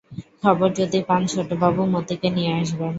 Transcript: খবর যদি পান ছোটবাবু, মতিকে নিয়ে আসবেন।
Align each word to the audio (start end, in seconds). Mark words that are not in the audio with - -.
খবর 0.41 0.69
যদি 0.73 0.99
পান 1.07 1.21
ছোটবাবু, 1.27 1.81
মতিকে 1.93 2.29
নিয়ে 2.29 2.51
আসবেন। 2.53 2.89